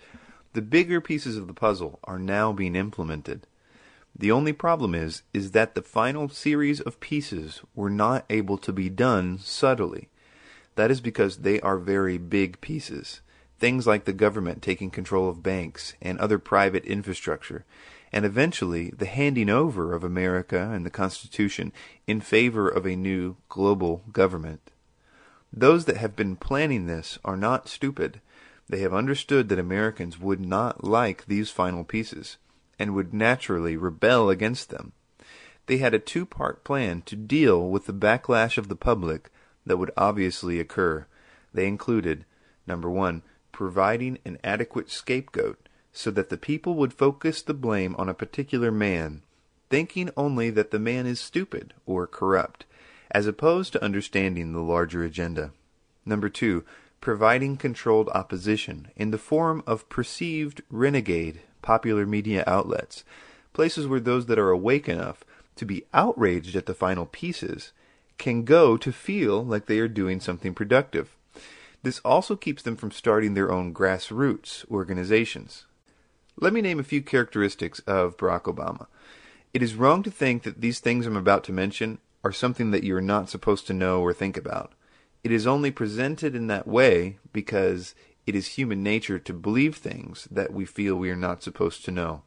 [0.54, 3.46] the bigger pieces of the puzzle are now being implemented.
[4.16, 8.72] The only problem is is that the final series of pieces were not able to
[8.72, 10.08] be done subtly.
[10.74, 13.20] That is because they are very big pieces.
[13.58, 17.64] Things like the government taking control of banks and other private infrastructure,
[18.12, 21.72] and eventually the handing over of America and the Constitution
[22.06, 24.70] in favor of a new global government.
[25.52, 28.20] Those that have been planning this are not stupid.
[28.68, 32.38] They have understood that Americans would not like these final pieces
[32.78, 34.92] and would naturally rebel against them.
[35.66, 39.30] They had a two part plan to deal with the backlash of the public
[39.66, 41.06] that would obviously occur.
[41.54, 42.24] They included
[42.66, 48.08] number one, providing an adequate scapegoat so that the people would focus the blame on
[48.08, 49.22] a particular man,
[49.68, 52.64] thinking only that the man is stupid or corrupt,
[53.10, 55.52] as opposed to understanding the larger agenda.
[56.06, 56.64] Number two,
[57.00, 63.04] providing controlled opposition in the form of perceived renegade popular media outlets,
[63.52, 65.24] places where those that are awake enough
[65.56, 67.72] to be outraged at the final pieces
[68.18, 71.16] can go to feel like they are doing something productive.
[71.82, 75.66] This also keeps them from starting their own grassroots organizations.
[76.40, 78.86] Let me name a few characteristics of Barack Obama.
[79.52, 82.84] It is wrong to think that these things I'm about to mention are something that
[82.84, 84.72] you are not supposed to know or think about.
[85.24, 87.94] It is only presented in that way because
[88.26, 91.90] it is human nature to believe things that we feel we are not supposed to
[91.90, 92.22] know.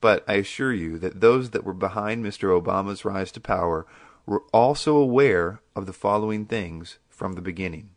[0.00, 2.60] But I assure you that those that were behind Mr.
[2.60, 3.86] Obama's rise to power
[4.26, 7.90] were also aware of the following things from the beginning.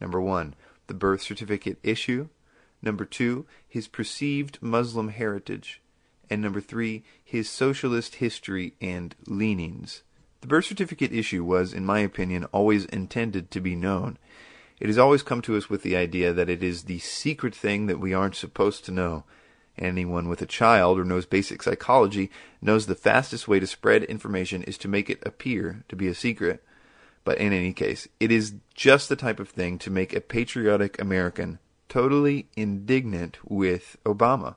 [0.00, 0.54] Number one,
[0.86, 2.28] the birth certificate issue.
[2.82, 5.80] Number two, his perceived Muslim heritage.
[6.28, 10.02] And number three, his socialist history and leanings.
[10.40, 14.16] The birth certificate issue was, in my opinion, always intended to be known.
[14.78, 17.86] It has always come to us with the idea that it is the secret thing
[17.86, 19.24] that we aren't supposed to know.
[19.80, 24.62] Anyone with a child or knows basic psychology knows the fastest way to spread information
[24.62, 26.62] is to make it appear to be a secret.
[27.24, 31.00] But in any case, it is just the type of thing to make a patriotic
[31.00, 34.56] American totally indignant with Obama.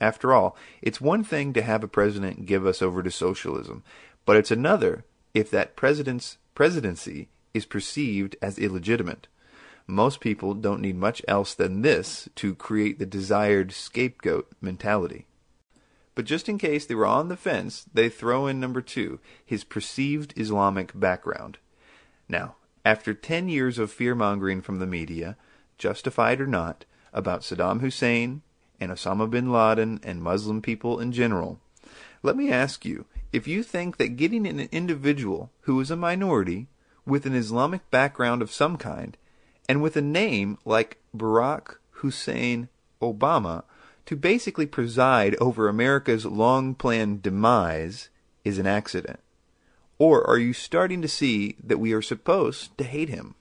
[0.00, 3.82] After all, it's one thing to have a president give us over to socialism,
[4.24, 9.26] but it's another if that president's presidency is perceived as illegitimate.
[9.90, 15.26] Most people don't need much else than this to create the desired scapegoat mentality.
[16.14, 19.64] But just in case they were on the fence, they throw in number two, his
[19.64, 21.58] perceived Islamic background.
[22.28, 25.36] Now, after 10 years of fear mongering from the media,
[25.76, 28.42] justified or not, about Saddam Hussein
[28.78, 31.58] and Osama bin Laden and Muslim people in general,
[32.22, 36.68] let me ask you if you think that getting an individual who is a minority
[37.04, 39.16] with an Islamic background of some kind
[39.70, 42.68] and with a name like Barack Hussein
[43.00, 43.62] Obama
[44.04, 48.08] to basically preside over America's long planned demise
[48.44, 49.20] is an accident?
[49.96, 53.36] Or are you starting to see that we are supposed to hate him?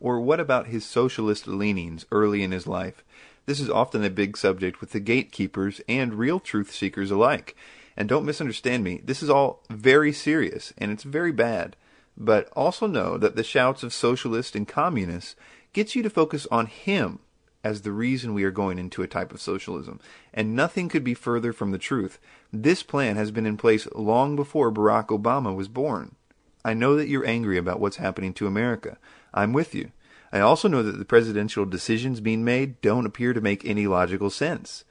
[0.00, 3.04] Or what about his socialist leanings early in his life?
[3.46, 7.54] This is often a big subject with the gatekeepers and real truth seekers alike.
[7.96, 11.76] And don't misunderstand me, this is all very serious and it's very bad.
[12.16, 15.36] But also know that the shouts of socialists and communists
[15.72, 17.20] gets you to focus on him
[17.64, 20.00] as the reason we are going into a type of socialism.
[20.34, 22.18] And nothing could be further from the truth.
[22.52, 26.16] This plan has been in place long before Barack Obama was born.
[26.64, 28.98] I know that you're angry about what's happening to America.
[29.32, 29.92] I'm with you.
[30.32, 34.30] I also know that the presidential decisions being made don't appear to make any logical
[34.30, 34.84] sense.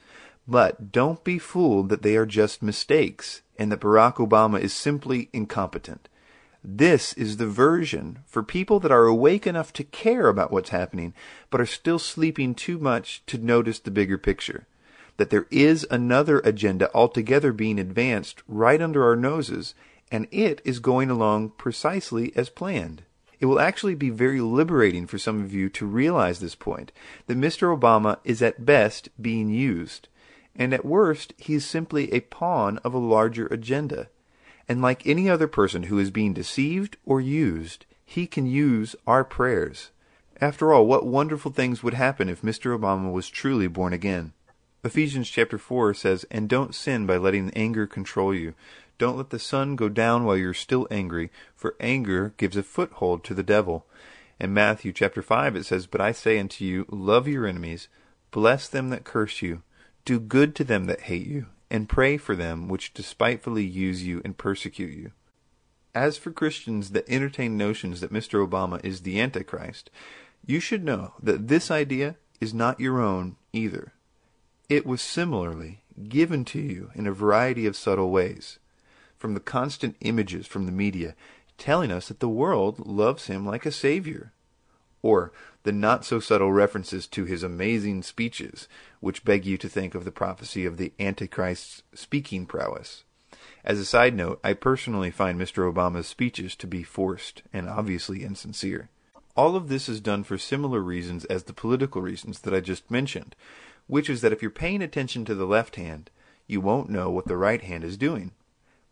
[0.47, 5.29] But don't be fooled that they are just mistakes and that Barack Obama is simply
[5.33, 6.09] incompetent.
[6.63, 11.15] This is the version for people that are awake enough to care about what's happening,
[11.49, 14.67] but are still sleeping too much to notice the bigger picture.
[15.17, 19.73] That there is another agenda altogether being advanced right under our noses,
[20.11, 23.01] and it is going along precisely as planned.
[23.39, 26.91] It will actually be very liberating for some of you to realize this point
[27.25, 27.75] that Mr.
[27.75, 30.09] Obama is at best being used,
[30.55, 34.09] and at worst he is simply a pawn of a larger agenda.
[34.71, 39.25] And like any other person who is being deceived or used, he can use our
[39.25, 39.91] prayers.
[40.39, 42.79] After all, what wonderful things would happen if Mr.
[42.79, 44.31] Obama was truly born again?
[44.81, 48.53] Ephesians chapter 4 says, And don't sin by letting anger control you.
[48.97, 53.25] Don't let the sun go down while you're still angry, for anger gives a foothold
[53.25, 53.85] to the devil.
[54.39, 57.89] In Matthew chapter 5 it says, But I say unto you, love your enemies,
[58.31, 59.63] bless them that curse you,
[60.05, 64.21] do good to them that hate you, and pray for them which despitefully use you
[64.23, 65.11] and persecute you.
[65.95, 68.45] As for Christians that entertain notions that Mr.
[68.45, 69.89] Obama is the Antichrist,
[70.45, 73.93] you should know that this idea is not your own either.
[74.69, 78.59] It was similarly given to you in a variety of subtle ways,
[79.17, 81.15] from the constant images from the media
[81.57, 84.33] telling us that the world loves him like a savior,
[85.01, 85.31] or
[85.63, 88.67] the not so subtle references to his amazing speeches,
[88.99, 93.03] which beg you to think of the prophecy of the Antichrist's speaking prowess.
[93.63, 95.71] As a side note, I personally find Mr.
[95.71, 98.89] Obama's speeches to be forced and obviously insincere.
[99.35, 102.89] All of this is done for similar reasons as the political reasons that I just
[102.89, 103.35] mentioned,
[103.87, 106.09] which is that if you're paying attention to the left hand,
[106.47, 108.31] you won't know what the right hand is doing.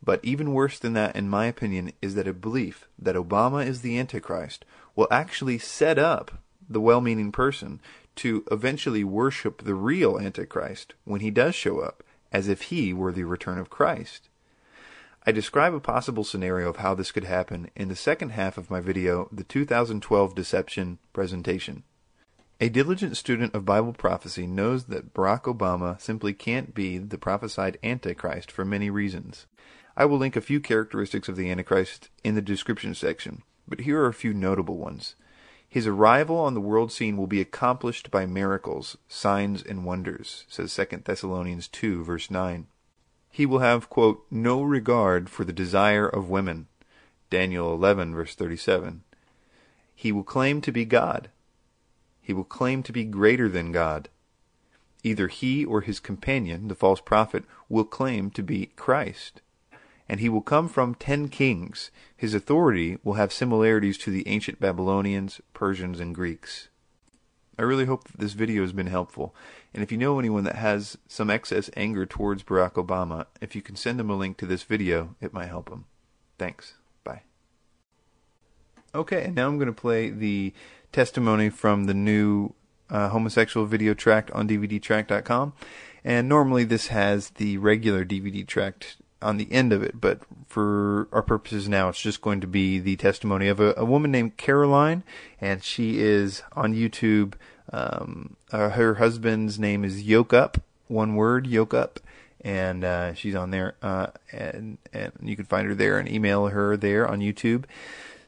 [0.01, 3.81] But even worse than that, in my opinion, is that a belief that Obama is
[3.81, 4.63] the Antichrist
[4.99, 7.79] will actually set up the well meaning person
[8.17, 13.13] to eventually worship the real Antichrist when he does show up, as if he were
[13.13, 14.27] the return of Christ.
[15.25, 18.69] I describe a possible scenario of how this could happen in the second half of
[18.69, 21.83] my video, the 2012 Deception presentation.
[22.59, 27.79] A diligent student of Bible prophecy knows that Barack Obama simply can't be the prophesied
[27.81, 29.47] Antichrist for many reasons.
[29.95, 34.01] I will link a few characteristics of the Antichrist in the description section, but here
[34.01, 35.15] are a few notable ones.
[35.67, 40.73] His arrival on the world scene will be accomplished by miracles, signs, and wonders, says
[40.73, 42.65] 2 Thessalonians 2, verse 9.
[43.29, 46.67] He will have, quote, no regard for the desire of women,
[47.29, 49.03] Daniel 11, verse 37.
[49.95, 51.29] He will claim to be God.
[52.21, 54.09] He will claim to be greater than God.
[55.03, 59.41] Either he or his companion, the false prophet, will claim to be Christ
[60.09, 61.91] and he will come from ten kings.
[62.17, 66.67] His authority will have similarities to the ancient Babylonians, Persians, and Greeks.
[67.57, 69.35] I really hope that this video has been helpful,
[69.73, 73.61] and if you know anyone that has some excess anger towards Barack Obama, if you
[73.61, 75.85] can send them a link to this video, it might help them.
[76.37, 76.75] Thanks.
[77.03, 77.23] Bye.
[78.95, 80.53] Okay, and now I'm going to play the
[80.91, 82.53] testimony from the new
[82.89, 85.53] uh, homosexual video tract on DVDtract.com.
[86.03, 91.07] And normally this has the regular DVD tract on the end of it, but for
[91.11, 94.37] our purposes now, it's just going to be the testimony of a, a woman named
[94.37, 95.03] Caroline,
[95.39, 97.33] and she is on YouTube.
[97.71, 101.97] Um, uh, her husband's name is Yokeup, one word, Yokeup,
[102.41, 106.47] and uh, she's on there, uh, and and you can find her there and email
[106.47, 107.65] her there on YouTube.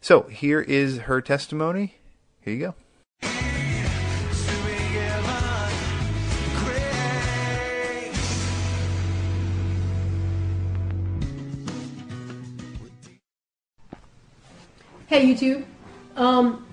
[0.01, 1.95] So here is her testimony.
[2.41, 2.75] Here you go.
[15.11, 15.65] Hey YouTube,
[16.15, 16.65] um,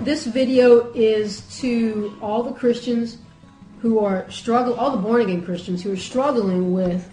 [0.00, 3.18] this video is to all the Christians
[3.82, 7.06] who are struggle, all the born again Christians who are struggling with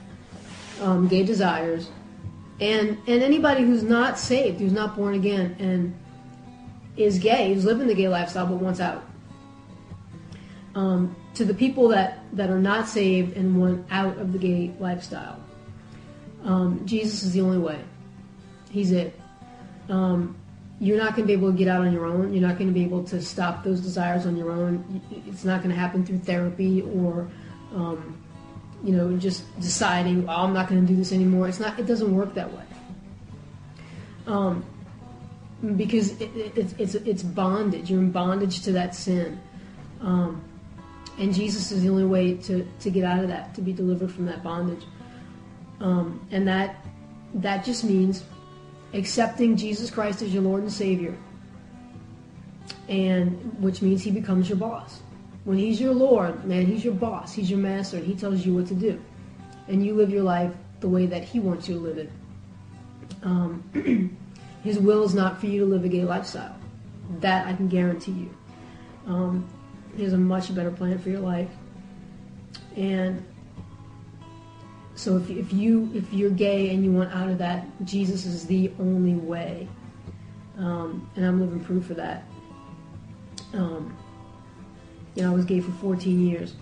[0.79, 1.89] um, gay desires,
[2.61, 5.93] and and anybody who's not saved, who's not born again, and
[6.95, 9.03] is gay, who's living the gay lifestyle but wants out.
[10.73, 14.71] Um, to the people that that are not saved and want out of the gay
[14.79, 15.37] lifestyle,
[16.45, 17.81] um, Jesus is the only way.
[18.71, 19.19] He's it.
[19.89, 20.35] Um,
[20.79, 22.33] you're not going to be able to get out on your own.
[22.33, 25.01] You're not going to be able to stop those desires on your own.
[25.27, 27.29] It's not going to happen through therapy or,
[27.75, 28.17] um,
[28.83, 31.49] you know, just deciding, oh, I'm not going to do this anymore.
[31.49, 31.77] It's not.
[31.77, 32.63] It doesn't work that way.
[34.25, 34.63] Um,
[35.75, 37.89] because it, it, it's, it's bondage.
[37.91, 39.41] You're in bondage to that sin,
[39.99, 40.41] um,
[41.17, 44.11] and Jesus is the only way to to get out of that, to be delivered
[44.11, 44.83] from that bondage.
[45.81, 46.85] Um, and that
[47.33, 48.23] that just means
[48.93, 51.15] accepting Jesus Christ as your Lord and Savior,
[52.87, 55.01] and which means He becomes your boss.
[55.43, 57.33] When He's your Lord, man, He's your boss.
[57.33, 59.01] He's your master, and He tells you what to do,
[59.67, 62.11] and you live your life the way that He wants you to live it.
[63.23, 64.17] Um,
[64.63, 66.55] his will is not for you to live a gay lifestyle.
[67.19, 68.37] That I can guarantee you.
[69.07, 69.49] Um,
[69.95, 71.49] he has a much better plan for your life,
[72.75, 73.25] and
[74.99, 78.45] so if, if you if you're gay and you want out of that, Jesus is
[78.45, 79.65] the only way,
[80.57, 82.25] um, and I'm living proof of that.
[83.53, 83.95] Um,
[85.15, 86.53] you know, I was gay for 14 years,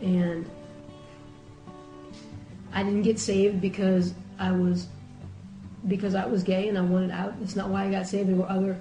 [0.00, 0.50] and
[2.72, 4.88] I didn't get saved because I was
[5.86, 7.38] because I was gay and I wanted out.
[7.38, 8.28] That's not why I got saved.
[8.28, 8.80] There were other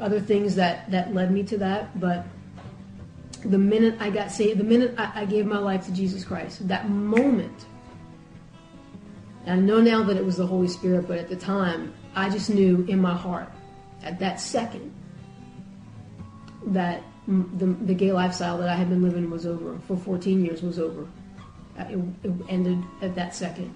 [0.00, 2.24] other things that that led me to that, but
[3.44, 6.66] the minute I got saved, the minute I, I gave my life to Jesus Christ,
[6.68, 7.66] that moment
[9.46, 12.48] I know now that it was the Holy Spirit, but at the time, I just
[12.48, 13.50] knew in my heart,
[14.02, 14.92] at that second,
[16.66, 20.62] that the, the gay lifestyle that I had been living was over for 14 years
[20.62, 21.06] was over.
[21.78, 23.74] Uh, it, it ended at that second.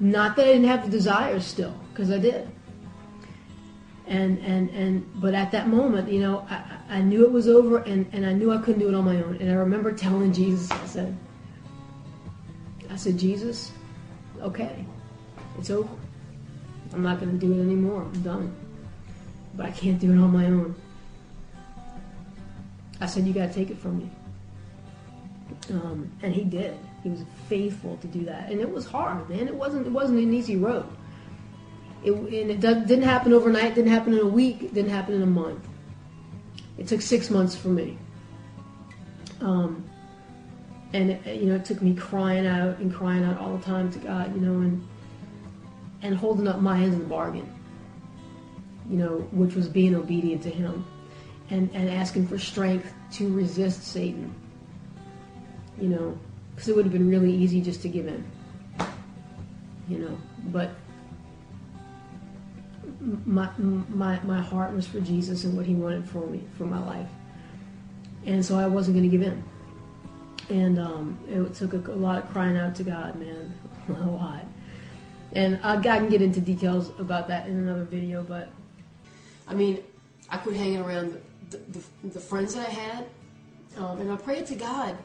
[0.00, 2.48] Not that I didn't have the desires still, because I did.
[4.06, 7.78] And and and but at that moment, you know, I, I knew it was over,
[7.78, 9.38] and and I knew I couldn't do it on my own.
[9.40, 11.16] And I remember telling Jesus, I said,
[12.94, 13.72] I said, Jesus,
[14.40, 14.86] okay,
[15.58, 15.90] it's over.
[16.92, 18.02] I'm not going to do it anymore.
[18.02, 18.54] I'm done.
[19.56, 20.76] But I can't do it on my own.
[23.00, 24.10] I said, you got to take it from me.
[25.70, 26.78] Um, and he did.
[27.02, 29.48] He was faithful to do that, and it was hard, man.
[29.48, 29.86] It wasn't.
[29.86, 30.86] It wasn't an easy road.
[32.04, 33.74] It, and it didn't happen overnight.
[33.74, 34.62] Didn't happen in a week.
[34.62, 35.66] It didn't happen in a month.
[36.78, 37.98] It took six months for me.
[39.40, 39.84] Um,
[40.94, 43.90] and it, you know it took me crying out and crying out all the time
[43.92, 44.88] to God, you know, and
[46.02, 47.52] and holding up my hands in the bargain,
[48.88, 50.86] you know, which was being obedient to Him,
[51.50, 54.32] and and asking for strength to resist Satan,
[55.78, 56.18] you know,
[56.54, 58.24] because it would have been really easy just to give in,
[59.88, 60.70] you know, but
[63.26, 66.78] my my my heart was for Jesus and what He wanted for me for my
[66.86, 67.08] life,
[68.26, 69.42] and so I wasn't going to give in
[70.50, 73.54] and um, it took a, a, lot of crying out to God, man,
[73.88, 74.44] a lot.
[75.32, 78.50] And I, I can get into details about that in another video, but
[79.48, 79.82] I mean,
[80.30, 81.20] I quit hanging around
[81.50, 83.06] the, the, the friends that I had,
[83.76, 84.96] um, and I prayed to God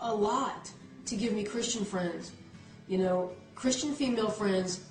[0.00, 0.70] a lot
[1.06, 2.32] to give me Christian friends,
[2.88, 4.84] you know, Christian female friends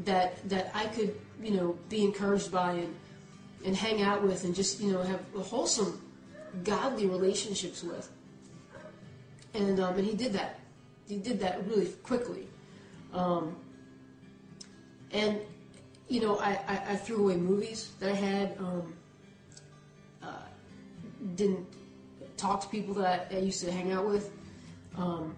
[0.00, 2.94] that that I could, you know, be encouraged by and
[3.64, 6.00] and hang out with and just, you know, have wholesome,
[6.64, 8.08] godly relationships with
[9.56, 10.60] and um, and he did that.
[11.08, 12.46] He did that really quickly.
[13.12, 13.56] Um,
[15.12, 15.40] and
[16.08, 18.56] you know, I, I, I, threw away movies that I had.
[18.58, 18.94] Um,
[20.22, 20.26] uh,
[21.34, 21.66] didn't
[22.36, 24.30] talk to people that I, I used to hang out with.
[24.96, 25.34] Um,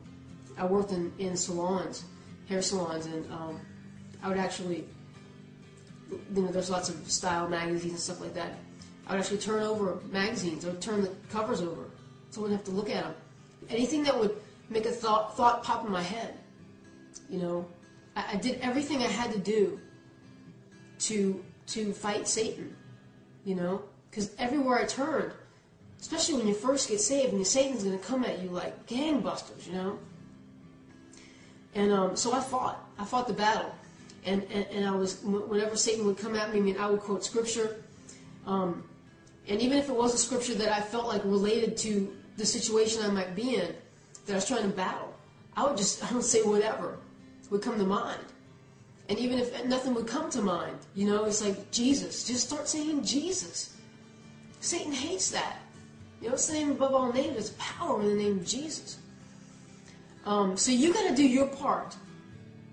[0.59, 2.05] I worked in, in salons,
[2.49, 3.61] hair salons, and um,
[4.23, 4.85] I would actually,
[6.11, 8.55] you know, there's lots of style magazines and stuff like that.
[9.07, 10.65] I would actually turn over magazines.
[10.65, 11.85] I would turn the covers over,
[12.31, 13.15] so I wouldn't have to look at them
[13.71, 14.37] anything that would
[14.69, 16.35] make a thought thought pop in my head.
[17.29, 17.67] You know,
[18.17, 19.81] I, I did everything I had to do
[21.01, 22.77] to to fight Satan.
[23.45, 25.33] You know, because everywhere I turned,
[26.01, 29.67] especially when you first get saved, and Satan's going to come at you like gangbusters.
[29.67, 29.99] You know.
[31.75, 32.85] And um, so I fought.
[32.99, 33.75] I fought the battle.
[34.25, 37.01] And, and, and, I was, whenever Satan would come at me, I mean, I would
[37.01, 37.77] quote scripture.
[38.47, 38.85] Um,
[39.47, 43.03] and even if it was a scripture that I felt like related to the situation
[43.03, 43.75] I might be in
[44.25, 45.13] that I was trying to battle,
[45.57, 46.99] I would just I would say whatever
[47.51, 48.25] would come to mind.
[49.09, 52.27] And even if nothing would come to mind, you know, it's like Jesus.
[52.27, 53.75] Just start saying Jesus.
[54.61, 55.57] Satan hates that.
[56.21, 57.33] You know, it's the name above all names.
[57.35, 58.99] There's power in the name of Jesus.
[60.27, 61.97] Um, so you got to do your part.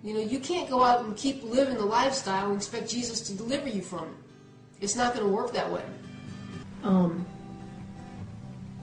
[0.03, 3.33] You know, you can't go out and keep living the lifestyle and expect Jesus to
[3.33, 4.81] deliver you from it.
[4.81, 5.83] It's not going to work that way.
[6.83, 7.25] Um,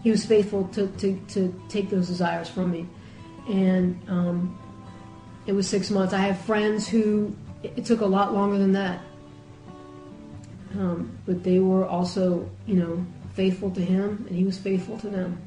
[0.03, 2.87] he was faithful to, to, to take those desires from me.
[3.49, 4.59] And um,
[5.47, 6.13] it was six months.
[6.13, 9.01] I have friends who it took a lot longer than that.
[10.75, 15.09] Um, but they were also, you know, faithful to him, and he was faithful to
[15.09, 15.41] them.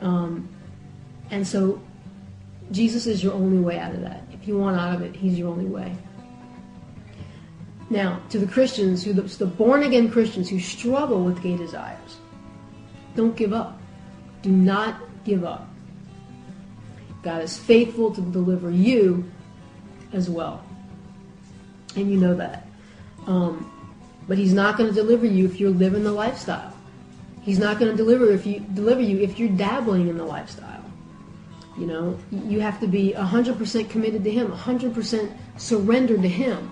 [0.00, 0.48] Um,
[1.30, 1.80] and so,
[2.70, 4.24] Jesus is your only way out of that.
[4.32, 5.94] If you want out of it, he's your only way.
[7.90, 12.19] Now, to the Christians, who the, the born again Christians who struggle with gay desires,
[13.14, 13.80] don't give up.
[14.42, 15.68] Do not give up.
[17.22, 19.30] God is faithful to deliver you
[20.12, 20.64] as well.
[21.96, 22.66] And you know that.
[23.26, 23.70] Um,
[24.26, 26.72] but he's not going to deliver you if you're living the lifestyle.
[27.42, 30.84] He's not going to deliver if you deliver you if you're dabbling in the lifestyle.
[31.78, 36.70] You know, you have to be 100% committed to him, 100% surrendered to him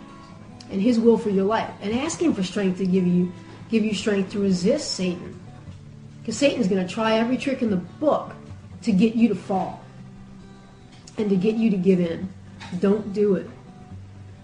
[0.70, 3.32] and his will for your life and ask him for strength to give you
[3.70, 5.38] give you strength to resist Satan.
[6.28, 8.34] Cuz Satan's going to try every trick in the book
[8.82, 9.82] to get you to fall
[11.16, 12.28] and to get you to give in.
[12.80, 13.48] Don't do it.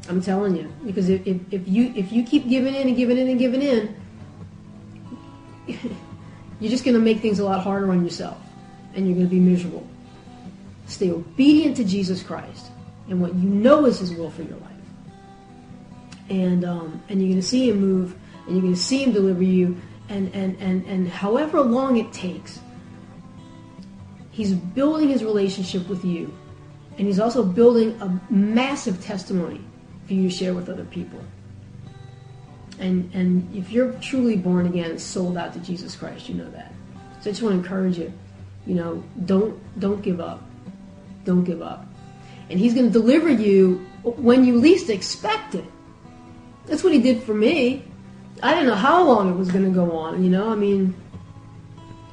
[0.08, 3.18] I'm telling you, because if, if, if you if you keep giving in and giving
[3.18, 3.94] in and giving in,
[5.66, 8.40] you're just going to make things a lot harder on yourself,
[8.94, 9.86] and you're going to be miserable.
[10.86, 12.70] Stay obedient to Jesus Christ
[13.10, 14.70] and what you know is His will for your life,
[16.30, 18.16] and um, and you're going to see Him move,
[18.46, 19.76] and you're going to see Him deliver you,
[20.08, 22.60] and and and and however long it takes,
[24.30, 26.32] He's building His relationship with you,
[26.98, 29.60] and He's also building a massive testimony
[30.06, 31.20] for you to share with other people.
[32.78, 36.72] And and if you're truly born again, sold out to Jesus Christ, you know that.
[37.20, 38.12] So I just want to encourage you,
[38.66, 40.42] you know, don't don't give up.
[41.24, 41.86] Don't give up.
[42.50, 45.64] And he's going to deliver you when you least expect it.
[46.66, 47.84] That's what he did for me.
[48.42, 50.50] I didn't know how long it was going to go on, you know?
[50.50, 50.94] I mean,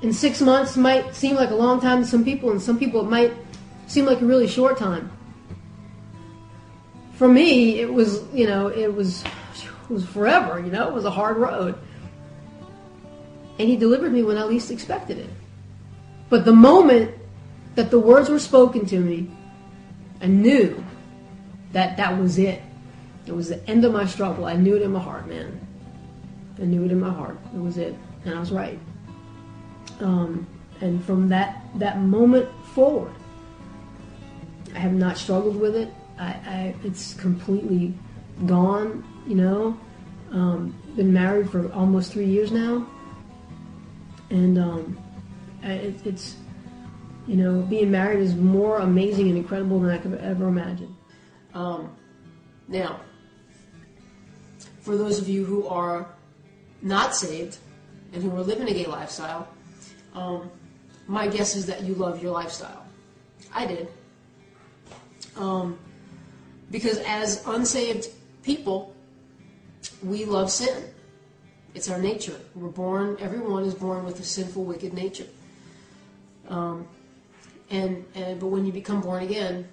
[0.02, 3.02] in 6 months might seem like a long time to some people and some people
[3.02, 3.34] it might
[3.88, 5.12] seem like a really short time
[7.22, 11.06] for me, it was, you know, it was, it was forever, you know, it was
[11.06, 11.78] a hard road.
[13.60, 15.30] And he delivered me when I least expected it.
[16.30, 17.14] But the moment
[17.76, 19.30] that the words were spoken to me,
[20.20, 20.84] I knew
[21.74, 22.60] that that was it.
[23.28, 24.46] It was the end of my struggle.
[24.46, 25.60] I knew it in my heart, man.
[26.60, 27.38] I knew it in my heart.
[27.54, 27.96] It was it.
[28.26, 28.80] And I was right.
[30.00, 30.48] Um,
[30.82, 33.14] and from that, that moment forward,
[34.74, 35.94] I have not struggled with it.
[36.18, 37.94] I, I it's completely
[38.46, 39.04] gone.
[39.28, 39.80] You know,
[40.32, 42.88] um, been married for almost three years now,
[44.30, 44.98] and um,
[45.64, 46.36] it, it's
[47.28, 50.96] you know being married is more amazing and incredible than I could ever imagine.
[51.54, 51.96] Um,
[52.68, 53.02] now,
[54.80, 56.08] for those of you who are
[56.82, 57.58] not saved
[58.14, 59.48] and who are living a gay lifestyle,
[60.14, 60.50] um,
[61.08, 62.86] my guess is that you love your lifestyle.
[63.54, 63.88] I did.
[65.38, 65.78] Um,
[66.70, 68.08] because as unsaved
[68.44, 68.96] people,
[70.04, 70.84] we love sin.
[71.74, 72.40] It's our nature.
[72.56, 75.28] We're born, everyone is born with a sinful, wicked nature.
[76.50, 76.88] Um,
[77.70, 79.68] and, and but when you become born again,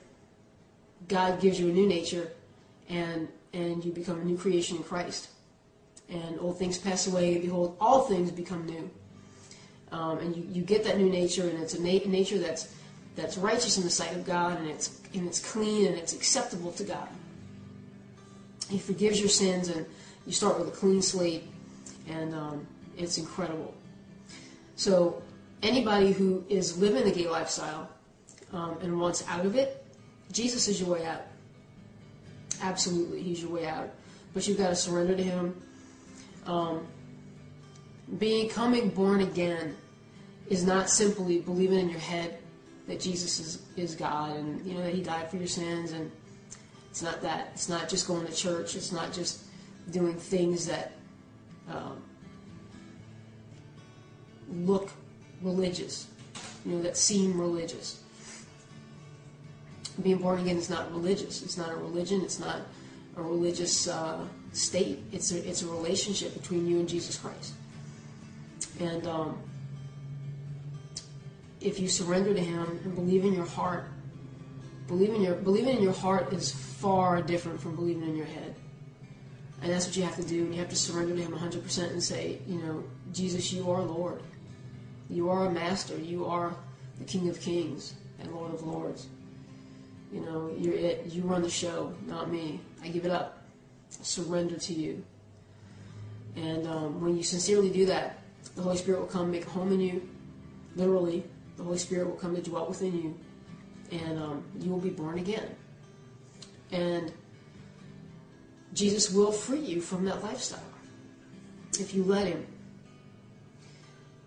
[1.09, 2.33] God gives you a new nature,
[2.89, 5.29] and and you become a new creation in Christ.
[6.11, 7.39] And old things pass away.
[7.39, 8.91] Behold, all things become new.
[9.93, 12.75] Um, and you, you get that new nature, and it's a na- nature that's
[13.17, 16.73] that's righteous in the sight of God, and it's and it's clean and it's acceptable
[16.73, 17.09] to God.
[18.69, 19.87] He forgives your sins, and
[20.27, 21.45] you start with a clean slate,
[22.09, 23.75] and um, it's incredible.
[24.77, 25.23] So,
[25.63, 27.89] anybody who is living the gay lifestyle
[28.53, 29.85] um, and wants out of it,
[30.31, 31.23] Jesus is your way out.
[32.61, 33.89] Absolutely, He's your way out.
[34.35, 35.61] But you've got to surrender to Him.
[36.47, 36.87] Um,
[38.19, 39.77] becoming born again
[40.49, 42.39] is not simply believing in your head
[42.87, 46.11] that Jesus is, is God and you know that He died for your sins and
[46.91, 49.45] it's not that it's not just going to church it's not just
[49.91, 50.93] doing things that
[51.69, 52.03] um,
[54.49, 54.91] look
[55.43, 56.07] religious
[56.65, 58.03] you know that seem religious.
[60.03, 61.43] Being born again is not religious.
[61.43, 62.21] It's not a religion.
[62.23, 62.61] It's not
[63.17, 67.53] a religious uh, state it's a, it's a relationship between you and Jesus Christ
[68.81, 69.39] and um,
[71.61, 73.85] if you surrender to Him and believe in your heart
[74.89, 78.55] Believing in your believing in your heart is far different from believing in your head.
[79.61, 80.45] And that's what you have to do.
[80.45, 83.83] And you have to surrender to Him 100% and say, you know, Jesus, you are
[83.83, 84.23] Lord.
[85.11, 85.99] You are a master.
[85.99, 86.55] You are
[86.99, 89.09] the King of Kings and Lord of Lords.
[90.11, 91.05] You know, you're it.
[91.07, 92.61] You run the show, not me.
[92.83, 93.38] I give it up.
[93.91, 95.05] Surrender to you.
[96.37, 98.19] And um, when you sincerely do that,
[98.55, 100.09] the Holy Spirit will come make a home in you.
[100.77, 101.25] Literally,
[101.57, 103.19] the Holy Spirit will come to dwell within you,
[103.91, 105.57] and um, you will be born again.
[106.71, 107.13] And
[108.75, 110.61] Jesus will free you from that lifestyle
[111.81, 112.47] if you let Him.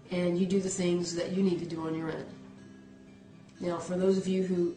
[0.10, 2.26] And you do the things that you need to do on your end.
[3.62, 4.76] Now, for those of you who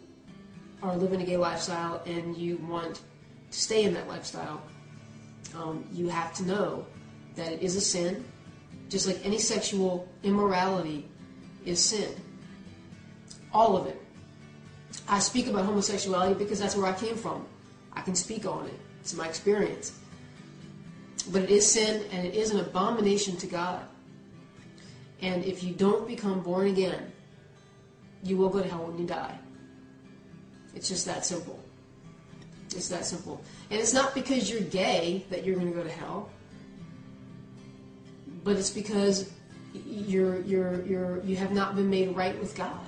[0.83, 3.01] are living a gay lifestyle and you want
[3.51, 4.63] to stay in that lifestyle,
[5.57, 6.87] um, you have to know
[7.37, 8.25] that it is a sin,
[8.89, 11.09] just like any sexual immorality
[11.65, 12.15] is sin.
[13.53, 14.01] All of it.
[15.09, 17.47] I speak about homosexuality because that's where I came from.
[17.93, 18.79] I can speak on it.
[19.01, 19.99] It's my experience.
[21.31, 23.81] But it is sin and it is an abomination to God.
[25.21, 27.13] And if you don't become born again,
[28.23, 29.39] you will go to hell when you die.
[30.75, 31.64] It's just that simple.
[32.77, 33.43] It's that simple.
[33.71, 36.31] And it's not because you're gay that you're going to go to hell
[38.45, 39.31] but it's because
[39.73, 42.87] you're you're you're you have not been made right with God.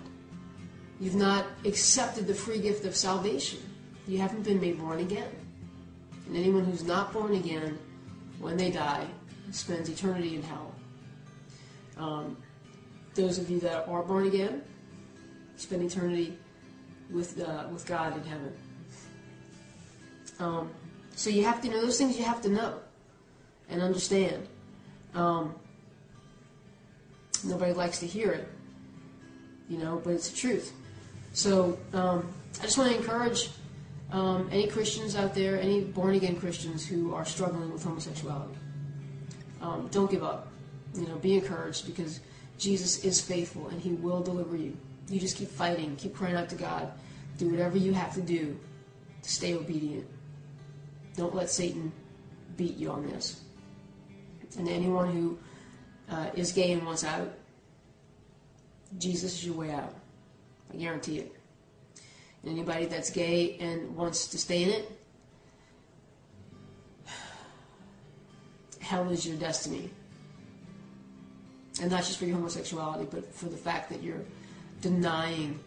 [1.01, 3.59] You've not accepted the free gift of salvation.
[4.07, 5.31] You haven't been made born again.
[6.27, 7.79] And anyone who's not born again,
[8.39, 9.07] when they die,
[9.51, 10.75] spends eternity in hell.
[11.97, 12.37] Um,
[13.15, 14.63] those of you that are born again
[15.57, 16.37] spend eternity
[17.11, 18.53] with uh, with God in heaven.
[20.39, 20.71] Um,
[21.15, 22.19] so you have to know those things.
[22.19, 22.79] You have to know
[23.69, 24.47] and understand.
[25.15, 25.55] Um,
[27.45, 28.49] nobody likes to hear it,
[29.69, 30.73] you know, but it's the truth.
[31.33, 32.29] So um,
[32.61, 33.51] I just want to encourage
[34.13, 38.55] um, any Christians out there, any born again Christians who are struggling with homosexuality.
[39.61, 40.49] Um, don't give up.
[40.95, 42.21] You know, be encouraged because
[42.59, 44.77] Jesus is faithful and He will deliver you.
[45.09, 46.91] You just keep fighting, keep praying out to God,
[47.39, 48.59] do whatever you have to do
[49.23, 50.07] to stay obedient.
[51.17, 51.93] Don't let Satan
[52.57, 53.43] beat you on this.
[54.59, 55.39] And anyone who
[56.11, 57.33] uh, is gay and wants out,
[58.99, 59.95] Jesus is your way out.
[60.73, 61.33] I guarantee it.
[62.43, 64.91] And anybody that's gay and wants to stay in it,
[68.81, 69.91] hell is your destiny.
[71.81, 74.25] And not just for your homosexuality, but for the fact that you're
[74.81, 75.59] denying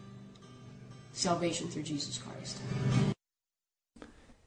[1.12, 2.58] salvation through Jesus Christ.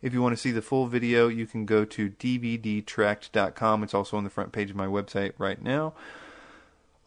[0.04, 3.84] If you want to see the full video, you can go to dvdtract.com.
[3.84, 5.94] It's also on the front page of my website right now.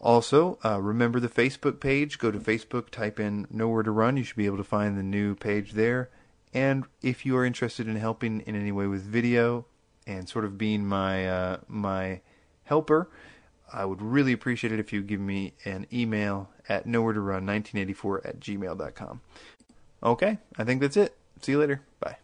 [0.01, 2.19] Also, uh, remember the Facebook page.
[2.19, 4.17] Go to Facebook, type in Nowhere to Run.
[4.17, 6.09] You should be able to find the new page there.
[6.55, 9.67] And if you are interested in helping in any way with video
[10.07, 12.23] and sort of being my uh, my
[12.65, 13.11] helper,
[13.71, 17.45] I would really appreciate it if you give me an email at nowhere to run
[17.47, 19.21] 1984 at gmail.com.
[20.03, 21.15] Okay, I think that's it.
[21.43, 21.83] See you later.
[22.01, 22.17] Bye.